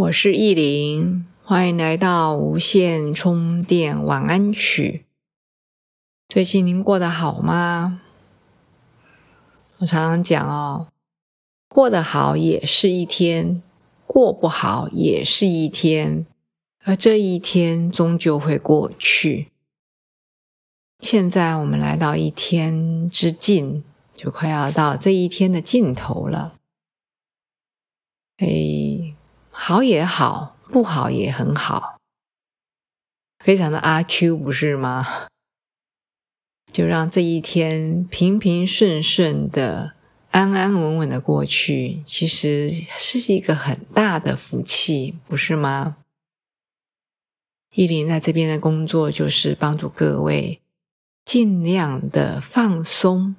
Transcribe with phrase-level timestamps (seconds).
[0.00, 5.04] 我是意林，欢迎来到无线充电晚安曲。
[6.26, 8.00] 最近您过得好吗？
[9.76, 10.88] 我常常讲哦，
[11.68, 13.62] 过得好也是一天，
[14.06, 16.24] 过不好也是一天，
[16.84, 19.48] 而这一天终究会过去。
[21.00, 23.84] 现在我们来到一天之尽，
[24.16, 26.54] 就快要到这一天的尽头了。
[28.38, 28.89] 哎。
[29.70, 31.96] 好也好，不好也很好，
[33.38, 35.28] 非常的阿 Q 不是吗？
[36.72, 39.94] 就让这一天平平顺顺的、
[40.32, 42.68] 安安稳稳的过去，其实
[42.98, 45.98] 是一个很大的福气，不是吗？
[47.76, 50.60] 依林在这边的工作就是帮助各位
[51.24, 53.36] 尽量的放松，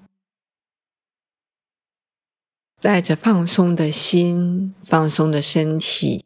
[2.81, 6.25] 带着放松的心、放松的身体。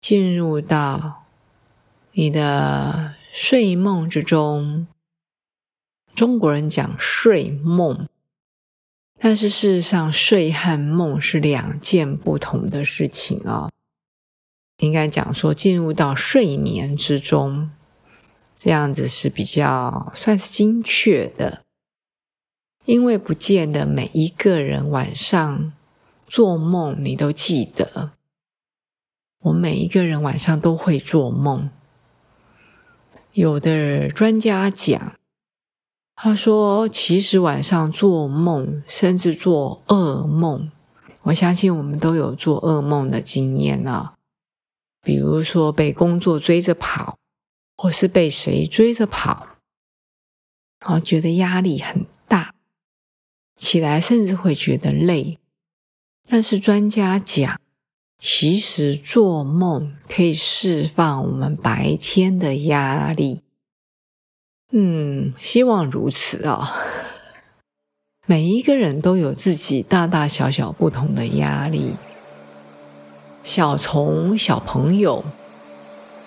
[0.00, 1.24] 进入到
[2.12, 4.86] 你的睡梦之中。
[6.14, 8.08] 中国人讲睡梦，
[9.18, 13.68] 但是事实上，睡和梦是两件不同的事情啊。
[14.78, 17.70] 应该讲说，进入到睡眠之中，
[18.56, 21.62] 这样子是比较算是精确的，
[22.84, 25.72] 因为不见得每一个人晚上
[26.26, 28.12] 做梦你都记得。
[29.40, 31.70] 我每一个人晚上都会做梦。
[33.32, 35.16] 有的专家讲，
[36.14, 40.70] 他说，其实晚上做梦，甚至做噩梦，
[41.22, 44.14] 我相信我们都有做噩梦的经验啊。
[45.02, 47.16] 比如说被工作追着跑，
[47.76, 49.46] 或是被谁追着跑，
[50.84, 52.04] 哦，觉得压力很，
[53.60, 55.38] 起来甚至会觉得累。
[56.28, 57.60] 但是专家讲。
[58.22, 63.40] 其实做梦可以释放我们白天的压力，
[64.72, 66.76] 嗯，希望如此啊。
[68.26, 71.94] 每一个人都有自己大大小小不同的压力，
[73.42, 75.24] 小从小朋友，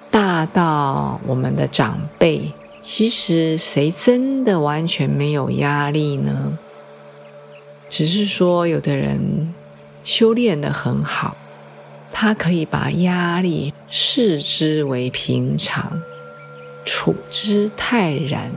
[0.09, 2.51] 大到我们的长辈，
[2.81, 6.57] 其实谁真的完全没有压力呢？
[7.95, 9.53] 只是说，有的人
[10.03, 11.37] 修炼的很好。
[12.11, 16.01] 他可以把压力视之为平常，
[16.83, 18.51] 处之泰然。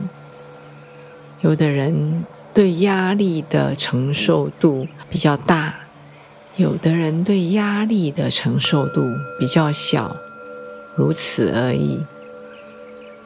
[1.41, 5.81] 有的人对压力的承受度比较大，
[6.55, 9.03] 有的人对压力的承受度
[9.39, 10.17] 比较小，
[10.95, 11.99] 如此而已。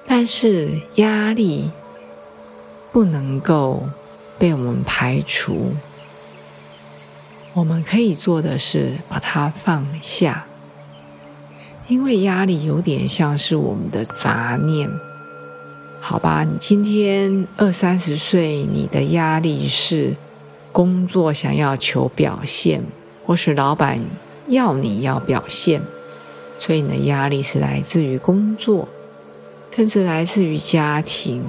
[0.05, 1.71] 但是压力
[2.91, 3.87] 不能够
[4.37, 5.73] 被我们排除。
[7.53, 10.45] 我们可以做的是把它放下，
[11.89, 14.89] 因为压力有点像是我们的杂念，
[15.99, 16.45] 好吧？
[16.45, 20.15] 你今天二三十岁，你的压力是
[20.71, 22.81] 工作想要求表现，
[23.25, 23.99] 或是老板
[24.47, 25.81] 要你要表现，
[26.57, 28.87] 所以你的压力是来自于工作，
[29.75, 31.43] 甚至来自于家庭。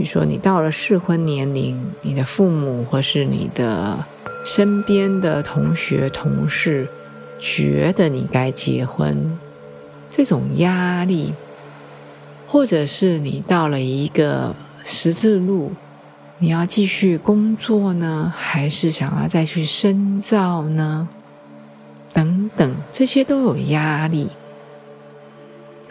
[0.00, 3.98] 比如说，你到了适婚年龄，你的父母或是你的。
[4.42, 6.88] 身边的同学、同事
[7.38, 9.38] 觉得你该结婚，
[10.10, 11.34] 这种压力，
[12.48, 15.72] 或者是你到了一个十字路，
[16.38, 21.06] 你要继续工作呢，还是想要再去深造呢？
[22.14, 24.30] 等等，这些都有压力。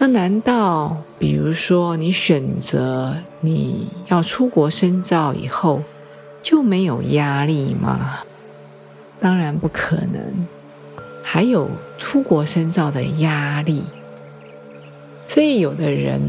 [0.02, 5.84] 那难道，比如说你选择你要出国深造以后，
[6.42, 8.20] 就没有压力吗？
[9.20, 10.48] 当然不可能，
[11.22, 13.84] 还有出国深造的压力，
[15.28, 16.22] 所以有的人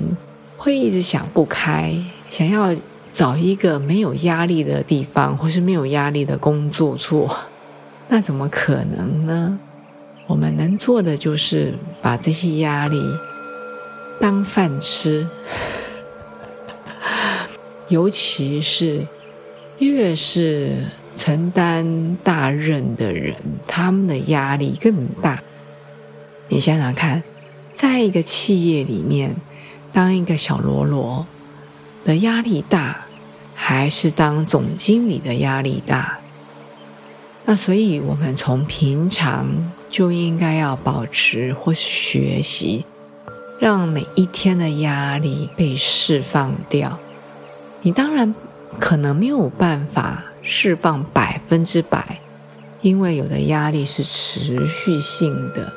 [0.56, 1.96] 会一直想不开，
[2.28, 2.74] 想要
[3.12, 7.36] 找一个没有压力的地方，或是没有压力的工作做，
[8.08, 9.56] 那怎么可能呢？
[10.26, 11.72] 我们能做的就是
[12.02, 13.00] 把这些压力
[14.20, 15.26] 当饭吃，
[17.88, 19.04] 尤其是
[19.78, 20.84] 越是。
[21.12, 23.34] 承担大任的人，
[23.66, 25.42] 他们的压力更大。
[26.48, 27.22] 你想想看，
[27.74, 29.34] 在一个企业里面
[29.92, 31.26] 当一个小喽啰
[32.04, 33.04] 的压力大，
[33.54, 36.18] 还是当总经理的压力大？
[37.44, 42.86] 那所以，我们从平常就应该要保持或是学习，
[43.60, 46.98] 让每一天的压力被释放掉。
[47.82, 48.34] 你当然
[48.78, 52.18] 可能没有办法释放百分之百，
[52.80, 55.70] 因为有的压力是持续性的，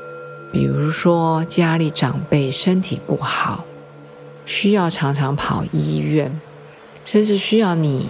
[0.49, 3.65] 比如说家里长辈身体不好，
[4.45, 6.39] 需要常常跑医院，
[7.03, 8.07] 甚至需要你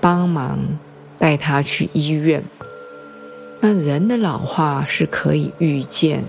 [0.00, 0.60] 帮忙
[1.18, 2.44] 带他去医院。
[3.58, 6.24] 那人的老化是可以预见，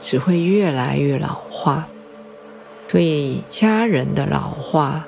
[0.00, 1.86] 只会越来越老化，
[2.86, 5.04] 所以家人的老化，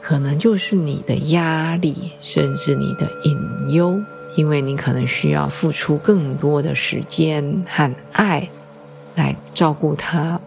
[0.00, 4.00] 可能就是你的压力，甚至你的隐忧，
[4.36, 8.48] 因为你可能需要付出更多的时间和爱
[9.16, 10.40] 来照顾他。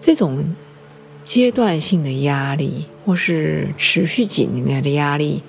[0.00, 0.44] 这种
[1.24, 5.42] 阶段性的压力，或是持续几年的压力。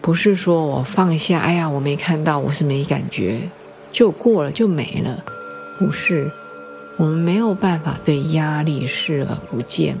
[0.00, 3.40] 不是说我放下，哎呀，我没看到，我是没感觉，
[3.90, 5.24] 就过了就没了。
[5.78, 6.30] 不是，
[6.96, 9.96] 我们没有办法对压力视而不见，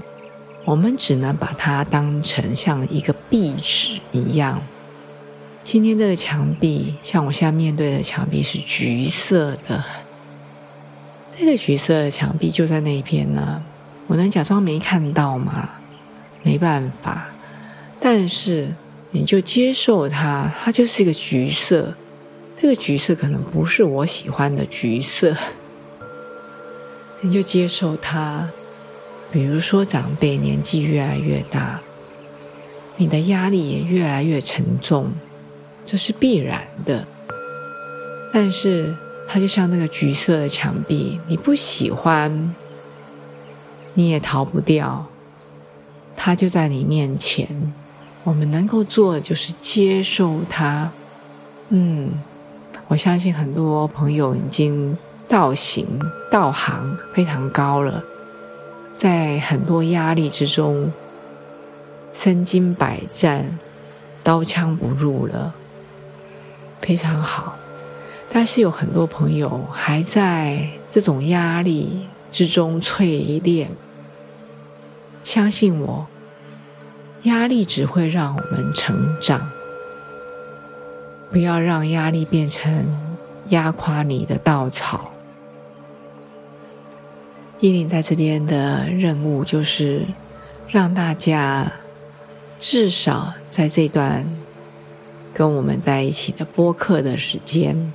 [0.64, 4.60] 我们只能把它当成像一个壁纸一样。
[5.64, 9.84] 今天这个墙壁，像我现在面对的墙壁是橘色的，
[11.38, 13.62] 那个橘色的墙壁就在那边呢。
[14.06, 15.70] 我能假装没看到吗？
[16.42, 17.28] 没办法，
[18.00, 18.72] 但是。
[19.14, 21.92] 你就接受它，它就是一个橘色。
[22.58, 25.36] 这个橘色可能不是我喜欢的橘色，
[27.22, 28.46] 你就接受它。
[29.32, 31.80] 比如说，长辈年纪越来越大，
[32.98, 35.10] 你的压力也越来越沉重，
[35.86, 37.06] 这是必然的。
[38.30, 38.94] 但是，
[39.26, 42.54] 它就像那个橘色的墙壁，你不喜欢，
[43.94, 45.06] 你也逃不掉，
[46.14, 47.72] 它就在你面前。
[48.24, 50.92] 我们能够做的就是接受它。
[51.70, 52.10] 嗯，
[52.88, 54.96] 我相信很多朋友已经
[55.26, 55.86] 道行
[56.32, 58.02] 道行非常高了，
[58.96, 60.90] 在很多压力之中，
[62.14, 63.58] 身经百战，
[64.22, 65.52] 刀枪不入了，
[66.80, 67.54] 非常好。
[68.30, 73.70] 但是有很多朋友还在这种压力之中淬炼，
[75.24, 76.06] 相信我。
[77.24, 79.50] 压力只会让我们成长，
[81.30, 82.86] 不要让压力变成
[83.50, 85.11] 压垮你的稻草。
[87.62, 90.02] 依琳在这边的任务就是
[90.68, 91.70] 让大家
[92.58, 94.26] 至少在这段
[95.32, 97.92] 跟我们在一起的播客的时间，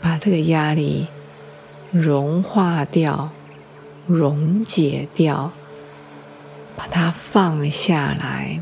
[0.00, 1.08] 把这个压力
[1.92, 3.30] 融化掉、
[4.06, 5.52] 溶解掉。
[6.76, 8.58] 把它放下来，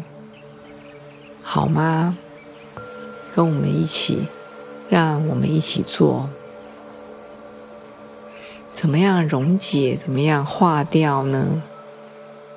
[1.40, 2.18] 好吗？
[3.32, 4.26] 跟我们一起，
[4.90, 6.28] 让我们一起做。
[8.78, 9.96] 怎么样溶解？
[9.96, 11.64] 怎么样化掉呢？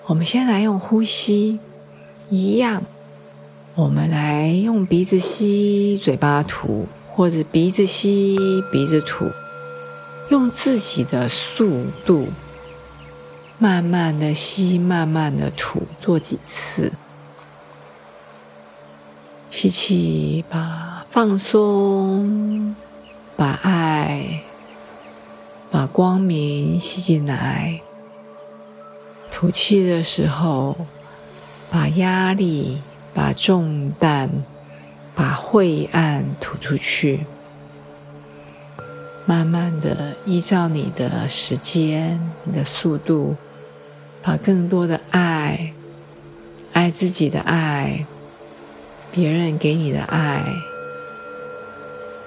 [0.06, 1.58] 我们先来用呼吸，
[2.30, 2.84] 一样。
[3.74, 8.38] 我们来用鼻子吸，嘴巴吐，或者鼻子吸，
[8.72, 9.32] 鼻子吐，
[10.30, 12.28] 用自己的速度。
[13.58, 16.92] 慢慢的吸，慢慢的吐，做几次。
[19.50, 22.76] 吸气，把放松，
[23.36, 24.44] 把爱，
[25.92, 27.82] 光明吸进来。
[29.30, 30.76] 吐气的时候，
[31.70, 32.82] 把压力、
[33.14, 34.30] 把重担、
[35.16, 37.26] 把晦暗吐出去。
[39.26, 43.36] 慢慢的，依照你的时间、你的速度。
[44.24, 45.74] 把更多的爱，
[46.74, 48.06] 爱自己的爱，
[49.12, 50.44] 别人给你的爱，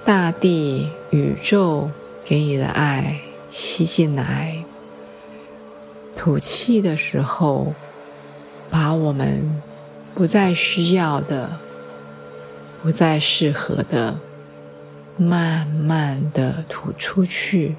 [0.03, 1.89] 大地、宇宙
[2.25, 3.21] 给你的爱
[3.55, 4.65] 吸进来。
[6.13, 7.73] 吐气的时候，
[8.69, 9.61] 把我们
[10.13, 11.57] 不再需要的、
[12.83, 14.19] 不再适合的，
[15.15, 17.77] 慢慢的吐出去。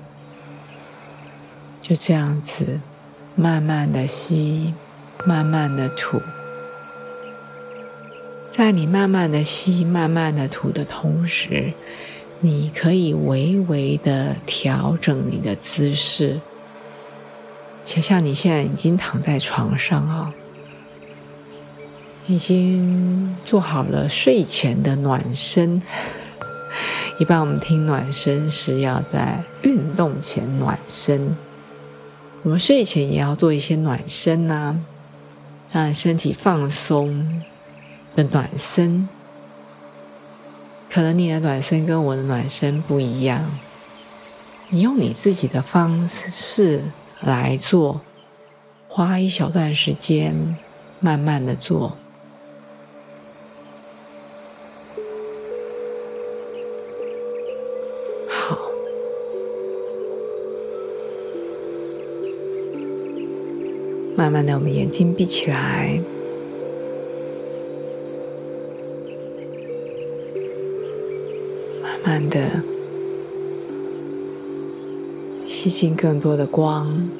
[1.83, 2.81] 就这样子。
[3.39, 4.73] 慢慢的吸，
[5.27, 6.23] 慢慢的吐，
[8.51, 11.75] 在你慢慢的吸、慢慢的吐的同时，
[12.41, 16.41] 你可以微微的调整你的姿势。
[17.87, 20.33] 想象你现在已经躺在床上啊，
[22.27, 25.81] 已经做好了睡前的暖身，
[27.19, 31.37] 一般我们听暖身是要在运动前暖身，
[32.43, 34.77] 我们睡前也要做一些暖身呐，
[35.71, 37.43] 让身体放松
[38.17, 39.09] 的暖身。
[40.97, 43.45] 可能你的暖身跟我的暖身不一样，
[44.71, 46.81] 你用你自己的方式
[47.21, 48.01] 来做，
[48.89, 50.57] 花一小段时间，
[50.99, 51.99] 慢慢的做。
[64.17, 66.01] 慢慢的，我们眼睛闭起来，
[72.07, 72.63] 慢的
[75.45, 77.11] 吸进更多的光，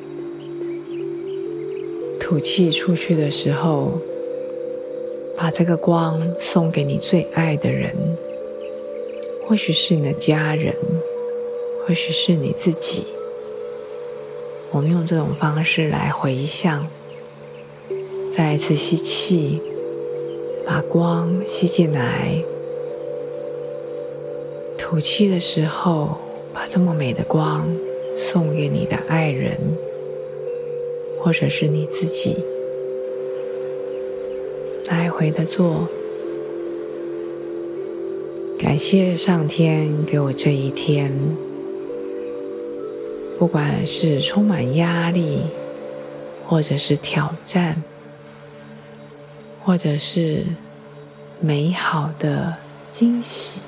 [2.21, 4.01] 吐气出去的时候，
[5.37, 7.97] 把这个光送给你最爱的人，
[9.45, 10.73] 或许是你的家人，
[11.85, 13.09] 或许是你自己。
[14.71, 16.87] 我们用这种方式来回向，
[18.31, 19.61] 再一次吸气，
[20.65, 22.45] 把光吸进来；
[24.89, 26.17] 吐气的时候，
[26.55, 27.67] 把这么美的光
[28.17, 29.59] 送给你的爱人，
[31.19, 32.37] 或者是你自己。
[34.87, 35.89] 来回的做，
[38.57, 41.13] 感谢上天给我这一天。
[43.41, 45.41] 不管是充满压力，
[46.47, 47.83] 或者是挑战，
[49.65, 50.45] 或者是
[51.41, 52.55] 美好的
[52.93, 53.63] 惊喜，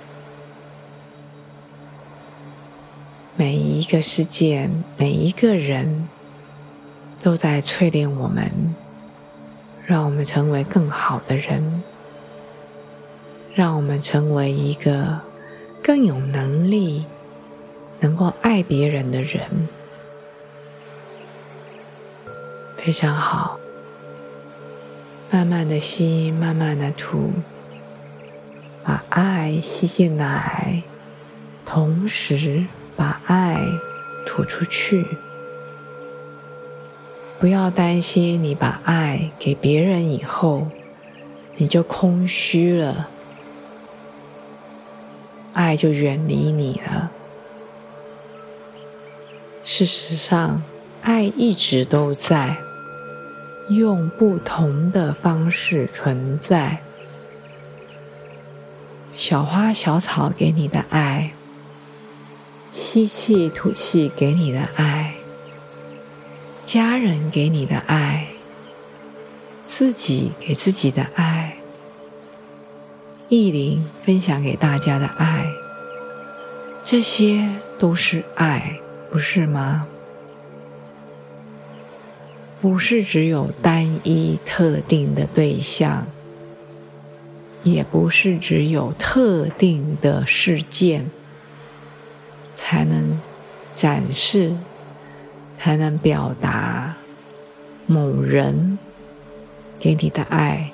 [3.41, 6.09] 每一个事件，每一个人，
[7.23, 8.51] 都在淬炼我们，
[9.87, 11.85] 让我们成为更好的人，
[13.55, 15.21] 让我们成为一个
[15.81, 17.07] 更有能力。
[18.01, 19.69] 能够爱别人的人，
[22.77, 23.59] 非常好。
[25.31, 27.33] 慢慢的吸，慢慢的吐，
[28.85, 30.83] 把爱吸进来，
[31.65, 32.65] 同时
[32.99, 33.65] 把爱
[34.27, 35.07] 吐出去。
[37.39, 40.67] 不要担心，你把爱给别人以后，
[41.57, 43.09] 你就空虚了，
[45.53, 47.13] 爱就远离你了。
[49.65, 50.61] 事实上，
[51.03, 52.57] 爱一直都在，
[53.71, 56.79] 用不同的方式存在。
[59.15, 61.33] 小花、小草给你的爱，
[62.71, 65.15] 吸气、吐气给你的爱，
[66.65, 68.29] 家人给你的爱，
[69.63, 71.57] 自己给自己的爱，
[73.29, 75.51] 意林分享给大家的爱，
[76.83, 77.49] 这些
[77.79, 78.79] 都是爱。
[79.11, 79.87] 不是吗？
[82.61, 86.07] 不是只有单一特定的对象，
[87.63, 91.11] 也不是只有特定的事件，
[92.59, 93.17] 才能
[93.73, 94.57] 展示，
[95.57, 96.97] 才能表达
[97.87, 98.77] 某人
[99.79, 100.73] 给你的爱，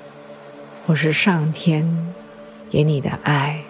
[0.87, 2.13] 或是上天
[2.67, 3.61] 给你的爱。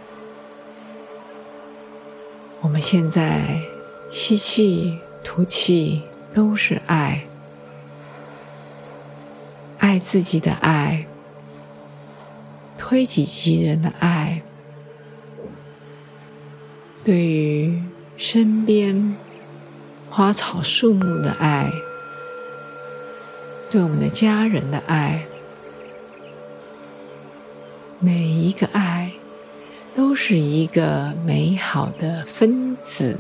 [2.62, 3.62] 我们现在。
[4.12, 6.04] 吸气、吐气
[6.34, 7.26] 都是爱，
[9.80, 11.06] 爱自己的爱，
[12.78, 14.42] 推己及人的爱，
[17.04, 17.84] 对于
[18.18, 19.16] 身边
[20.10, 21.70] 花草树木的爱，
[23.70, 25.26] 对我们的家人的爱，
[28.00, 29.12] 每一个爱
[29.94, 33.18] 都是一个美好的分子。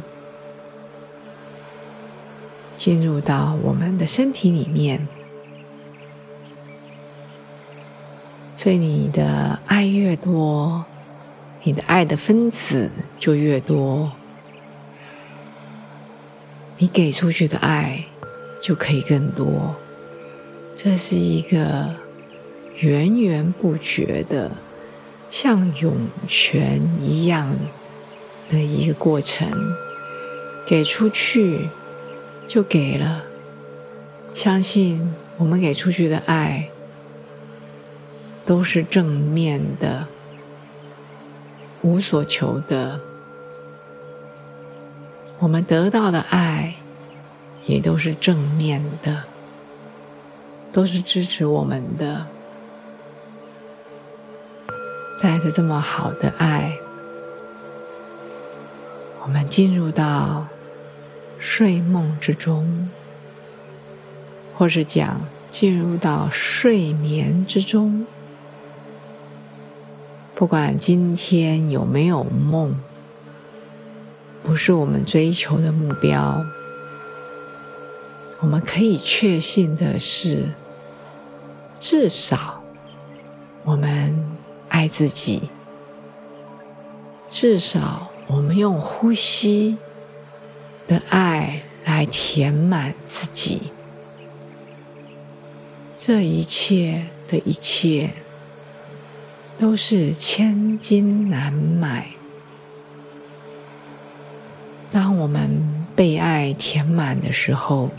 [2.77, 5.07] 进入到我们的身体里面，
[8.55, 10.85] 所以你的爱越多，
[11.63, 14.11] 你的爱的分子就越多，
[16.77, 18.05] 你给出去的爱
[18.61, 19.75] 就可以更多。
[20.75, 21.95] 这是一个
[22.79, 24.51] 源源不绝的，
[25.31, 25.95] 像涌
[26.27, 27.55] 泉一样
[28.49, 29.47] 的一个过程，
[30.67, 31.69] 给出去。
[32.47, 33.23] 就给了，
[34.35, 36.69] 相信我们给出去的爱
[38.45, 40.05] 都是正面的、
[41.81, 43.01] 无所求的。
[45.45, 46.73] 我们得到的爱
[47.67, 49.25] 也都是正面的，
[50.71, 52.25] 都是支持我们的。
[55.21, 56.73] 带着这么好的爱，
[59.21, 60.47] 我们进入到
[61.37, 62.89] 睡梦之中，
[64.57, 65.21] 或是讲
[65.51, 68.07] 进入到睡眠之中。
[70.33, 72.75] 不管今天有没有梦，
[74.45, 76.45] 不是我们追求的目标。
[78.39, 80.49] 我们可以确信的是，
[81.79, 82.61] 至少
[83.63, 84.15] 我们
[84.69, 85.49] 爱自己，
[87.27, 89.77] 至少我们用呼吸
[90.87, 93.71] 的爱来填满自己。
[95.97, 98.11] 这一切的一切，
[99.57, 102.11] 都是千金难买。
[104.91, 105.49] 当我们
[105.95, 107.89] 被爱填满的时候，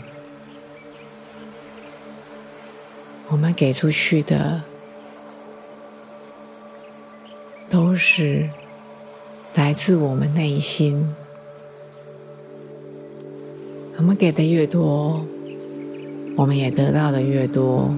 [3.29, 4.61] 我们给出去的
[7.69, 8.49] 都是
[9.55, 11.13] 来自我们内心。
[13.97, 15.25] 我们给的越多，
[16.35, 17.91] 我们也得到的越多。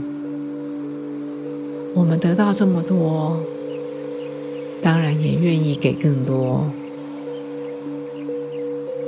[1.93, 3.39] 我们得到这么多，
[4.81, 6.65] 当然也愿意给更多。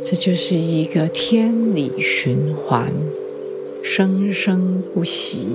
[0.04, 2.92] 这就是一个天理循环，
[3.82, 5.48] 生生不息。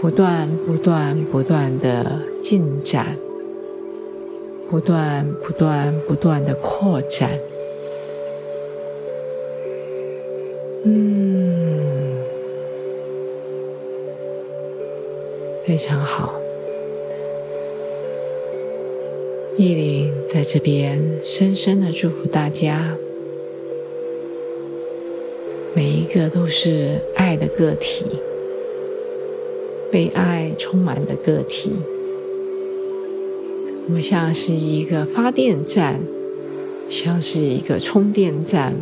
[0.00, 3.18] 不断、不断、不断的进展，
[4.70, 7.38] 不断、不断、不断的扩展。
[10.84, 12.16] 嗯，
[15.66, 16.39] 非常好。
[19.60, 22.96] 意林在这边深深的祝福大家，
[25.74, 28.06] 每一个都是爱的个体。
[29.92, 31.72] 被爱充满的个体，
[33.86, 36.00] 我们像是一个发电站，
[36.88, 38.74] 像是一个充电站，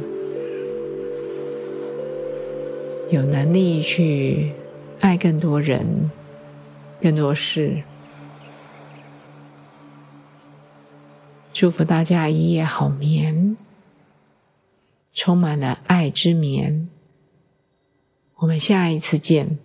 [3.10, 4.52] 有能力去
[5.00, 6.08] 爱更多人、
[7.02, 7.78] 更多事。
[11.60, 13.56] 祝福大家一夜好眠，
[15.12, 16.88] 充满了爱之眠。
[18.36, 19.58] 我们下一次见。